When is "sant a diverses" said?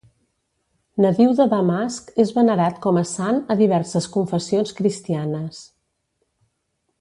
3.11-4.09